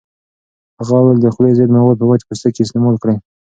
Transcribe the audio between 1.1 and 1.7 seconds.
د خولې ضد